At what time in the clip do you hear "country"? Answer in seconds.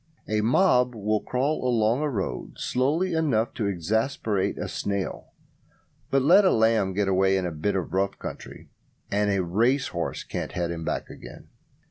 8.17-8.71